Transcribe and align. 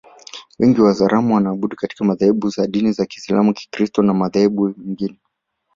Wengi 0.59 0.81
wa 0.81 0.87
Wazaramo 0.87 1.35
wanaabudu 1.35 1.75
katika 1.75 2.05
madhehebu 2.05 2.51
ya 2.57 2.67
dini 2.67 2.91
za 2.91 3.05
Kiisalamu 3.05 3.53
Kikristo 3.53 4.01
na 4.03 4.13
madhehebu 4.13 4.73
mengine 4.77 5.19